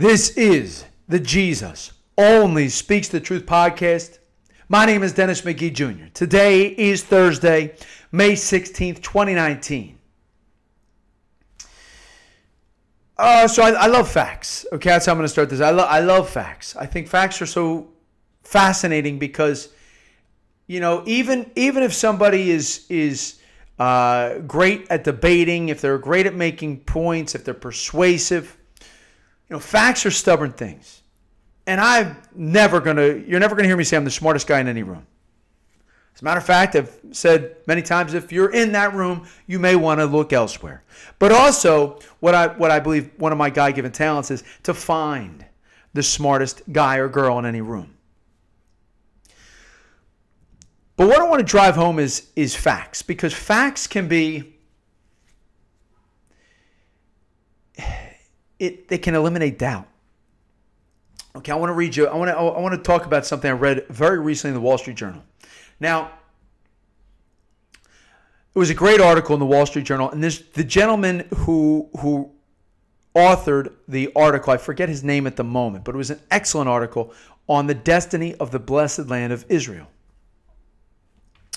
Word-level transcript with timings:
This 0.00 0.30
is 0.30 0.86
the 1.08 1.20
Jesus 1.20 1.92
Only 2.16 2.70
Speaks 2.70 3.08
the 3.08 3.20
Truth 3.20 3.44
podcast. 3.44 4.18
My 4.66 4.86
name 4.86 5.02
is 5.02 5.12
Dennis 5.12 5.42
McGee 5.42 5.74
Jr. 5.74 6.06
Today 6.14 6.68
is 6.68 7.04
Thursday, 7.04 7.74
May 8.10 8.32
16th, 8.32 9.02
2019. 9.02 9.98
Uh, 13.18 13.46
so 13.46 13.62
I, 13.62 13.72
I 13.72 13.86
love 13.88 14.10
facts. 14.10 14.64
Okay, 14.72 14.88
that's 14.88 15.04
how 15.04 15.12
I'm 15.12 15.18
going 15.18 15.26
to 15.26 15.28
start 15.28 15.50
this. 15.50 15.60
I, 15.60 15.68
lo- 15.68 15.84
I 15.84 16.00
love 16.00 16.30
facts. 16.30 16.74
I 16.76 16.86
think 16.86 17.06
facts 17.06 17.42
are 17.42 17.46
so 17.46 17.90
fascinating 18.42 19.18
because, 19.18 19.68
you 20.66 20.80
know, 20.80 21.02
even 21.04 21.50
even 21.56 21.82
if 21.82 21.92
somebody 21.92 22.50
is 22.50 22.86
is 22.88 23.38
uh, 23.78 24.38
great 24.38 24.86
at 24.88 25.04
debating, 25.04 25.68
if 25.68 25.82
they're 25.82 25.98
great 25.98 26.24
at 26.24 26.34
making 26.34 26.80
points, 26.84 27.34
if 27.34 27.44
they're 27.44 27.52
persuasive, 27.52 28.56
you 29.50 29.56
know, 29.56 29.60
facts 29.60 30.06
are 30.06 30.10
stubborn 30.12 30.52
things. 30.52 31.02
And 31.66 31.80
I'm 31.80 32.16
never 32.34 32.80
going 32.80 32.96
to, 32.96 33.22
you're 33.26 33.40
never 33.40 33.56
going 33.56 33.64
to 33.64 33.68
hear 33.68 33.76
me 33.76 33.84
say 33.84 33.96
I'm 33.96 34.04
the 34.04 34.10
smartest 34.10 34.46
guy 34.46 34.60
in 34.60 34.68
any 34.68 34.84
room. 34.84 35.06
As 36.14 36.22
a 36.22 36.24
matter 36.24 36.38
of 36.38 36.46
fact, 36.46 36.76
I've 36.76 36.96
said 37.10 37.56
many 37.66 37.82
times 37.82 38.14
if 38.14 38.32
you're 38.32 38.52
in 38.52 38.72
that 38.72 38.94
room, 38.94 39.26
you 39.46 39.58
may 39.58 39.76
want 39.76 40.00
to 40.00 40.06
look 40.06 40.32
elsewhere. 40.32 40.84
But 41.18 41.32
also, 41.32 41.98
what 42.20 42.34
I, 42.34 42.48
what 42.48 42.70
I 42.70 42.78
believe 42.78 43.10
one 43.18 43.32
of 43.32 43.38
my 43.38 43.50
God 43.50 43.74
given 43.74 43.92
talents 43.92 44.30
is 44.30 44.44
to 44.62 44.74
find 44.74 45.44
the 45.94 46.02
smartest 46.02 46.62
guy 46.72 46.96
or 46.96 47.08
girl 47.08 47.38
in 47.38 47.44
any 47.44 47.60
room. 47.60 47.96
But 50.96 51.08
what 51.08 51.20
I 51.20 51.28
want 51.28 51.40
to 51.40 51.46
drive 51.46 51.74
home 51.74 51.98
is, 51.98 52.28
is 52.36 52.54
facts, 52.54 53.02
because 53.02 53.32
facts 53.32 53.86
can 53.86 54.06
be 54.06 54.54
it 58.60 58.86
they 58.86 58.98
can 58.98 59.16
eliminate 59.16 59.58
doubt. 59.58 59.88
Okay, 61.34 61.50
I 61.50 61.56
want 61.56 61.70
to 61.70 61.74
read 61.74 61.96
you. 61.96 62.06
I 62.06 62.14
want 62.14 62.28
to 62.28 62.36
I 62.36 62.60
want 62.60 62.74
to 62.74 62.82
talk 62.82 63.06
about 63.06 63.26
something 63.26 63.50
I 63.50 63.54
read 63.54 63.86
very 63.88 64.20
recently 64.20 64.50
in 64.50 64.54
the 64.54 64.60
Wall 64.60 64.78
Street 64.78 64.96
Journal. 64.96 65.22
Now, 65.80 66.12
it 68.54 68.58
was 68.58 68.70
a 68.70 68.74
great 68.74 69.00
article 69.00 69.34
in 69.34 69.40
the 69.40 69.46
Wall 69.46 69.66
Street 69.66 69.86
Journal, 69.86 70.10
and 70.10 70.22
this 70.22 70.40
the 70.40 70.64
gentleman 70.64 71.26
who 71.34 71.88
who 72.00 72.30
authored 73.16 73.72
the 73.88 74.12
article. 74.14 74.52
I 74.52 74.58
forget 74.58 74.88
his 74.88 75.02
name 75.02 75.26
at 75.26 75.36
the 75.36 75.44
moment, 75.44 75.84
but 75.84 75.94
it 75.94 75.98
was 75.98 76.10
an 76.10 76.20
excellent 76.30 76.68
article 76.68 77.12
on 77.48 77.66
the 77.66 77.74
destiny 77.74 78.34
of 78.36 78.50
the 78.50 78.60
blessed 78.60 79.08
land 79.08 79.32
of 79.32 79.44
Israel, 79.48 79.88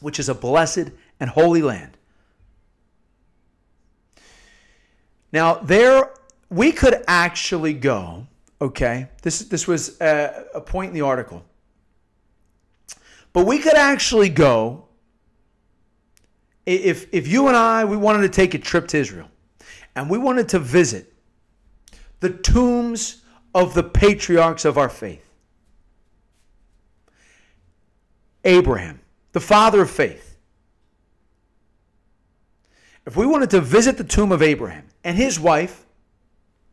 which 0.00 0.18
is 0.18 0.28
a 0.28 0.34
blessed 0.34 0.90
and 1.18 1.30
holy 1.30 1.62
land. 1.62 1.96
Now, 5.32 5.54
there 5.54 6.10
we 6.54 6.70
could 6.70 7.02
actually 7.08 7.72
go, 7.72 8.26
okay? 8.60 9.08
This, 9.22 9.40
this 9.40 9.66
was 9.66 10.00
a, 10.00 10.44
a 10.54 10.60
point 10.60 10.90
in 10.90 10.94
the 10.94 11.00
article. 11.00 11.44
But 13.32 13.44
we 13.44 13.58
could 13.58 13.74
actually 13.74 14.28
go 14.28 14.84
if, 16.64 17.12
if 17.12 17.26
you 17.26 17.48
and 17.48 17.56
I, 17.56 17.84
we 17.84 17.96
wanted 17.96 18.22
to 18.22 18.28
take 18.28 18.54
a 18.54 18.58
trip 18.58 18.86
to 18.88 18.98
Israel 18.98 19.28
and 19.96 20.08
we 20.08 20.16
wanted 20.16 20.48
to 20.50 20.60
visit 20.60 21.12
the 22.20 22.30
tombs 22.30 23.22
of 23.54 23.74
the 23.74 23.82
patriarchs 23.82 24.64
of 24.64 24.78
our 24.78 24.88
faith. 24.88 25.24
Abraham, 28.44 29.00
the 29.32 29.40
father 29.40 29.82
of 29.82 29.90
faith. 29.90 30.36
If 33.06 33.16
we 33.16 33.26
wanted 33.26 33.50
to 33.50 33.60
visit 33.60 33.98
the 33.98 34.04
tomb 34.04 34.30
of 34.30 34.40
Abraham 34.40 34.84
and 35.02 35.18
his 35.18 35.40
wife, 35.40 35.83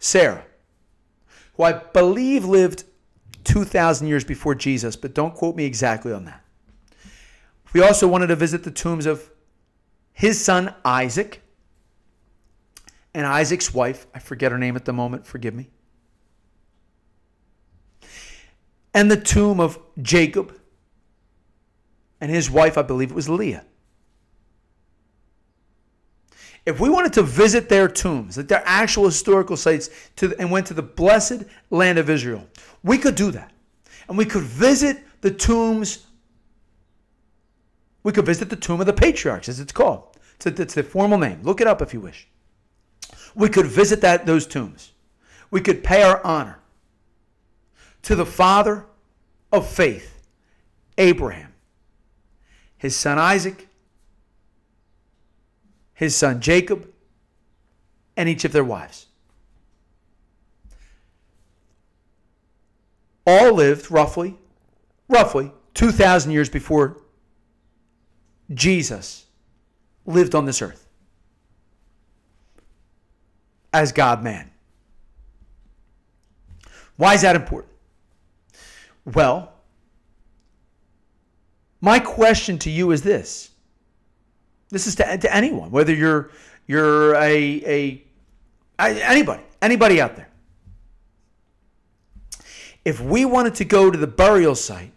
Sarah, 0.02 0.44
who 1.54 1.64
I 1.64 1.74
believe 1.74 2.44
lived 2.44 2.84
2,000 3.44 4.08
years 4.08 4.24
before 4.24 4.56
Jesus, 4.56 4.96
but 4.96 5.14
don't 5.14 5.34
quote 5.34 5.56
me 5.56 5.64
exactly 5.64 6.12
on 6.12 6.26
that. 6.26 6.44
We 7.72 7.82
also 7.82 8.08
wanted 8.08 8.28
to 8.28 8.36
visit 8.36 8.64
the 8.64 8.72
tombs 8.72 9.06
of 9.06 9.30
his 10.12 10.44
son 10.44 10.74
Isaac 10.84 11.42
and 13.14 13.26
Isaac's 13.28 13.74
wife. 13.74 14.08
I 14.14 14.20
forget 14.20 14.52
her 14.52 14.58
name 14.58 14.76
at 14.76 14.86
the 14.86 14.92
moment, 14.92 15.26
forgive 15.26 15.54
me. 15.54 15.70
And 18.94 19.10
the 19.10 19.22
tomb 19.22 19.60
of 19.60 19.80
Jacob 20.02 20.60
and 22.20 22.32
his 22.32 22.50
wife, 22.50 22.78
I 22.78 22.82
believe 22.82 23.12
it 23.12 23.16
was 23.16 23.30
Leah. 23.30 23.66
If 26.66 26.80
we 26.80 26.90
wanted 26.90 27.14
to 27.14 27.24
visit 27.24 27.70
their 27.70 27.88
tombs, 27.88 28.38
like 28.38 28.48
their 28.48 28.64
actual 28.66 29.06
historical 29.06 29.58
sites, 29.58 29.90
to, 30.18 30.36
and 30.40 30.52
went 30.52 30.68
to 30.68 30.74
the 30.74 30.84
blessed 30.84 31.44
land 31.72 31.98
of 31.98 32.10
Israel, 32.10 32.48
we 32.84 32.98
could 32.98 33.16
do 33.16 33.32
that. 33.32 33.52
And 34.08 34.18
we 34.18 34.26
could 34.26 34.44
visit 34.44 35.04
the 35.22 35.32
tombs. 35.32 36.06
We 38.04 38.12
could 38.12 38.26
visit 38.26 38.50
the 38.50 38.56
tomb 38.56 38.80
of 38.80 38.86
the 38.86 38.94
patriarchs, 38.94 39.50
as 39.50 39.60
it's 39.60 39.72
called. 39.72 40.18
It's, 40.36 40.46
a, 40.46 40.62
it's 40.62 40.74
the 40.76 40.84
formal 40.84 41.18
name. 41.18 41.40
Look 41.44 41.62
it 41.62 41.68
up 41.68 41.82
if 41.82 41.94
you 41.94 42.00
wish. 42.00 42.28
We 43.34 43.50
could 43.50 43.66
visit 43.66 44.02
that 44.02 44.26
those 44.26 44.46
tombs. 44.46 44.92
We 45.50 45.62
could 45.62 45.84
pay 45.84 46.04
our 46.04 46.24
honor 46.26 46.60
to 48.04 48.16
the 48.16 48.26
father 48.26 48.86
of 49.52 49.68
faith, 49.68 50.22
Abraham, 50.98 51.54
his 52.78 52.96
son 52.96 53.20
Isaac, 53.20 53.68
his 56.02 56.16
son 56.16 56.42
Jacob, 56.42 56.92
and 58.18 58.28
each 58.28 58.44
of 58.44 58.52
their 58.52 58.64
wives. 58.64 59.06
All 63.28 63.54
lived 63.54 63.92
roughly, 63.92 64.36
roughly 65.08 65.52
2,000 65.76 66.32
years 66.32 66.50
before 66.50 66.98
Jesus 68.52 69.28
lived 70.08 70.34
on 70.34 70.46
this 70.46 70.64
earth 70.64 70.88
as 73.72 73.92
God 73.92 74.24
man. 74.24 74.50
Why 76.98 77.14
is 77.14 77.22
that 77.22 77.36
important? 77.36 77.74
Well, 79.06 79.54
my 81.80 82.00
question 82.00 82.58
to 82.58 82.72
you 82.72 82.90
is 82.90 83.04
this 83.04 83.51
this 84.72 84.88
is 84.88 84.96
to, 84.96 85.18
to 85.18 85.36
anyone, 85.36 85.70
whether 85.70 85.94
you're 85.94 86.32
you're 86.66 87.14
a, 87.16 87.64
a 87.66 88.04
anybody, 88.80 89.44
anybody 89.62 90.02
out 90.02 90.16
there. 90.16 90.30
If 92.84 93.00
we 93.00 93.26
wanted 93.26 93.56
to 93.56 93.66
go 93.66 93.92
to 93.92 93.98
the 93.98 94.08
burial 94.08 94.56
site 94.56 94.94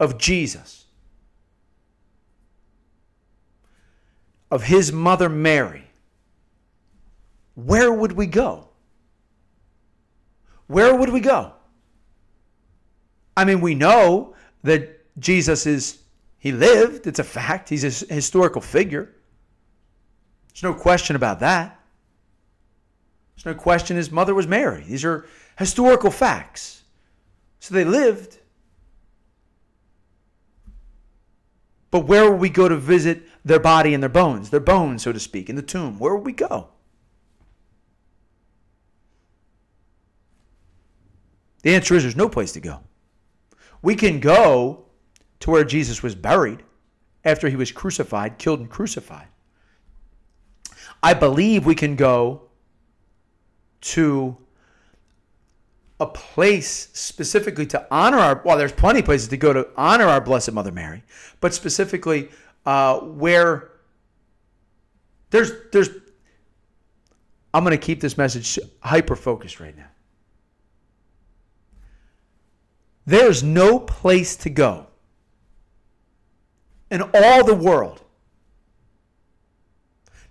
of 0.00 0.18
Jesus, 0.18 0.86
of 4.50 4.64
his 4.64 4.92
mother 4.92 5.28
Mary, 5.28 5.84
where 7.54 7.92
would 7.92 8.12
we 8.12 8.26
go? 8.26 8.68
Where 10.66 10.94
would 10.96 11.10
we 11.10 11.20
go? 11.20 11.52
I 13.36 13.44
mean, 13.44 13.60
we 13.60 13.74
know 13.74 14.34
that 14.62 15.04
Jesus 15.20 15.66
is 15.66 15.98
he 16.46 16.52
lived, 16.52 17.08
it's 17.08 17.18
a 17.18 17.24
fact. 17.24 17.68
He's 17.68 17.82
a 17.82 18.14
historical 18.14 18.60
figure. 18.60 19.12
There's 20.46 20.62
no 20.62 20.74
question 20.74 21.16
about 21.16 21.40
that. 21.40 21.80
There's 23.34 23.46
no 23.46 23.60
question 23.60 23.96
his 23.96 24.12
mother 24.12 24.32
was 24.32 24.46
Mary. 24.46 24.84
These 24.86 25.04
are 25.04 25.26
historical 25.58 26.12
facts. 26.12 26.84
So 27.58 27.74
they 27.74 27.82
lived. 27.84 28.38
But 31.90 32.06
where 32.06 32.30
will 32.30 32.38
we 32.38 32.48
go 32.48 32.68
to 32.68 32.76
visit 32.76 33.26
their 33.44 33.58
body 33.58 33.92
and 33.92 34.00
their 34.00 34.08
bones, 34.08 34.50
their 34.50 34.60
bones, 34.60 35.02
so 35.02 35.10
to 35.10 35.18
speak, 35.18 35.50
in 35.50 35.56
the 35.56 35.62
tomb? 35.62 35.98
Where 35.98 36.14
will 36.14 36.22
we 36.22 36.32
go? 36.32 36.68
The 41.62 41.74
answer 41.74 41.96
is 41.96 42.04
there's 42.04 42.14
no 42.14 42.28
place 42.28 42.52
to 42.52 42.60
go. 42.60 42.82
We 43.82 43.96
can 43.96 44.20
go 44.20 44.85
to 45.46 45.52
where 45.52 45.64
Jesus 45.64 46.02
was 46.02 46.16
buried 46.16 46.64
after 47.24 47.48
he 47.48 47.54
was 47.54 47.70
crucified, 47.70 48.36
killed, 48.36 48.58
and 48.58 48.68
crucified. 48.68 49.28
I 51.04 51.14
believe 51.14 51.64
we 51.64 51.76
can 51.76 51.94
go 51.94 52.42
to 53.82 54.36
a 56.00 56.06
place 56.06 56.88
specifically 56.94 57.64
to 57.64 57.86
honor 57.92 58.18
our 58.18 58.42
well 58.44 58.58
there's 58.58 58.72
plenty 58.72 58.98
of 58.98 59.04
places 59.04 59.28
to 59.28 59.36
go 59.36 59.52
to 59.52 59.66
honor 59.76 60.04
our 60.04 60.20
blessed 60.20 60.52
mother 60.52 60.70
mary 60.70 61.02
but 61.40 61.54
specifically 61.54 62.28
uh, 62.66 62.98
where 62.98 63.70
there's 65.30 65.52
there's 65.72 65.88
i'm 67.54 67.64
going 67.64 67.70
to 67.70 67.78
keep 67.78 68.00
this 68.00 68.18
message 68.18 68.58
hyper 68.80 69.16
focused 69.16 69.58
right 69.58 69.74
now 69.74 69.88
there's 73.06 73.42
no 73.42 73.78
place 73.78 74.36
to 74.36 74.50
go 74.50 74.88
in 76.90 77.02
all 77.02 77.44
the 77.44 77.54
world 77.54 78.02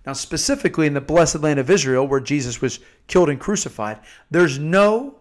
Now, 0.06 0.12
specifically 0.12 0.86
in 0.86 0.94
the 0.94 1.00
blessed 1.00 1.40
land 1.40 1.58
of 1.58 1.68
Israel, 1.68 2.06
where 2.06 2.20
Jesus 2.20 2.62
was 2.62 2.78
killed 3.08 3.28
and 3.28 3.40
crucified, 3.40 3.98
there's 4.30 4.56
no 4.56 5.18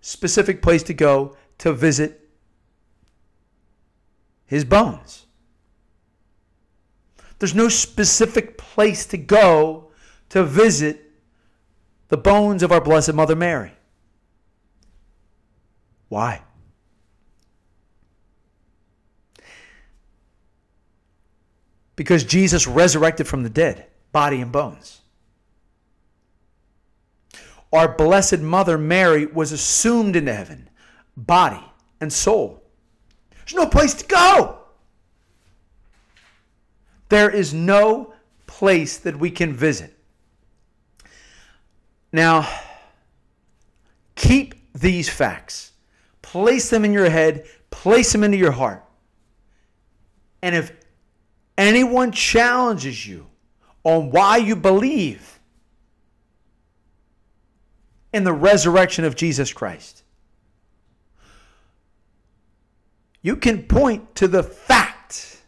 specific 0.00 0.62
place 0.62 0.82
to 0.84 0.94
go 0.94 1.36
to 1.58 1.74
visit 1.74 2.30
his 4.46 4.64
bones. 4.64 5.26
There's 7.38 7.54
no 7.54 7.68
specific 7.68 8.56
place 8.56 9.04
to 9.06 9.18
go 9.18 9.90
to 10.30 10.42
visit 10.42 11.12
the 12.08 12.16
bones 12.16 12.62
of 12.62 12.72
our 12.72 12.80
Blessed 12.80 13.12
Mother 13.12 13.36
Mary. 13.36 13.72
Why? 16.08 16.42
Because 21.96 22.24
Jesus 22.24 22.66
resurrected 22.66 23.28
from 23.28 23.42
the 23.42 23.50
dead, 23.50 23.86
body 24.12 24.40
and 24.40 24.50
bones. 24.50 25.00
Our 27.72 27.94
Blessed 27.94 28.40
Mother 28.40 28.76
Mary 28.78 29.26
was 29.26 29.52
assumed 29.52 30.16
into 30.16 30.32
heaven, 30.34 30.68
body 31.16 31.64
and 32.00 32.12
soul. 32.12 32.62
There's 33.36 33.54
no 33.54 33.66
place 33.66 33.94
to 33.94 34.06
go. 34.06 34.58
There 37.08 37.30
is 37.30 37.52
no 37.52 38.14
place 38.46 38.98
that 38.98 39.18
we 39.18 39.30
can 39.30 39.52
visit. 39.52 39.96
Now, 42.12 42.48
keep 44.16 44.54
these 44.74 45.08
facts, 45.08 45.72
place 46.22 46.70
them 46.70 46.84
in 46.84 46.92
your 46.92 47.08
head, 47.10 47.46
place 47.70 48.12
them 48.12 48.24
into 48.24 48.36
your 48.36 48.52
heart. 48.52 48.84
And 50.42 50.54
if 50.54 50.72
anyone 51.56 52.12
challenges 52.12 53.06
you 53.06 53.26
on 53.84 54.10
why 54.10 54.36
you 54.36 54.56
believe 54.56 55.38
in 58.12 58.24
the 58.24 58.32
resurrection 58.32 59.04
of 59.04 59.16
Jesus 59.16 59.52
Christ, 59.52 60.02
you 63.22 63.36
can 63.36 63.62
point 63.62 64.14
to 64.16 64.26
the 64.28 64.42
fact 64.42 65.42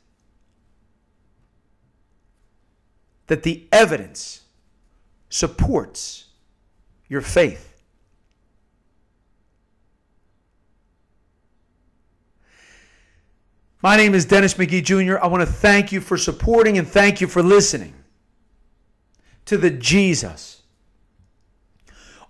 that 3.26 3.42
the 3.42 3.66
evidence 3.72 4.42
supports 5.30 6.26
your 7.08 7.22
faith. 7.22 7.71
My 13.82 13.96
name 13.96 14.14
is 14.14 14.24
Dennis 14.24 14.54
McGee 14.54 14.84
Jr. 14.84 15.18
I 15.18 15.26
want 15.26 15.40
to 15.40 15.52
thank 15.52 15.90
you 15.90 16.00
for 16.00 16.16
supporting 16.16 16.78
and 16.78 16.86
thank 16.86 17.20
you 17.20 17.26
for 17.26 17.42
listening 17.42 17.94
to 19.44 19.58
the 19.58 19.70
Jesus 19.70 20.62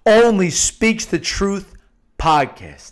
Only 0.07 0.49
Speaks 0.49 1.05
the 1.05 1.19
Truth 1.19 1.75
podcast. 2.19 2.92